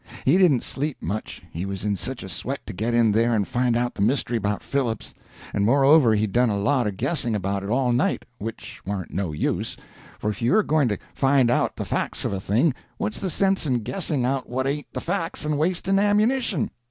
He 0.25 0.39
didn't 0.39 0.63
sleep 0.63 0.97
much, 0.99 1.43
he 1.51 1.63
was 1.63 1.85
in 1.85 1.95
such 1.95 2.23
a 2.23 2.29
sweat 2.29 2.65
to 2.65 2.73
get 2.73 2.95
in 2.95 3.11
there 3.11 3.35
and 3.35 3.47
find 3.47 3.77
out 3.77 3.93
the 3.93 4.01
mystery 4.01 4.35
about 4.35 4.63
Phillips; 4.63 5.13
and 5.53 5.63
moreover 5.63 6.15
he 6.15 6.25
done 6.25 6.49
a 6.49 6.57
lot 6.57 6.87
of 6.87 6.97
guessing 6.97 7.35
about 7.35 7.61
it 7.61 7.69
all 7.69 7.91
night, 7.93 8.25
which 8.39 8.81
warn't 8.83 9.13
no 9.13 9.31
use, 9.31 9.77
for 10.17 10.31
if 10.31 10.41
you 10.41 10.55
are 10.55 10.63
going 10.63 10.87
to 10.87 10.97
find 11.13 11.51
out 11.51 11.75
the 11.75 11.85
facts 11.85 12.25
of 12.25 12.33
a 12.33 12.39
thing, 12.39 12.73
what's 12.97 13.19
the 13.19 13.29
sense 13.29 13.67
in 13.67 13.81
guessing 13.83 14.25
out 14.25 14.49
what 14.49 14.65
ain't 14.65 14.91
the 14.91 15.01
facts 15.01 15.45
and 15.45 15.59
wasting 15.59 15.99
ammunition? 15.99 16.71